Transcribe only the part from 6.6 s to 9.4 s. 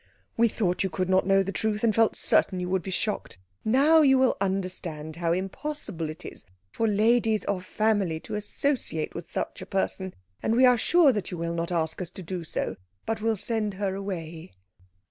for ladies of family to associate with